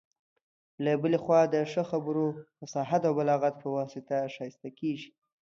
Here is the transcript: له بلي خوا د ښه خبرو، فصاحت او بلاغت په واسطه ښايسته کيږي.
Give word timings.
له 0.83 0.91
بلي 1.01 1.17
خوا 1.23 1.41
د 1.53 1.55
ښه 1.71 1.83
خبرو، 1.91 2.27
فصاحت 2.59 3.01
او 3.07 3.13
بلاغت 3.19 3.55
په 3.61 3.67
واسطه 3.75 4.17
ښايسته 4.35 4.69
کيږي. 4.79 5.09